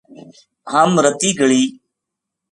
[0.71, 1.63] ہم رَتی گلی